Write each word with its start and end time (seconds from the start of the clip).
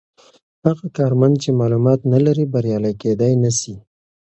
هغه 0.65 0.85
کارمند 0.97 1.35
چې 1.43 1.49
معلومات 1.59 1.99
نلري 2.13 2.45
بریالی 2.53 2.93
کیدای 3.01 3.33
نسي. 3.43 3.75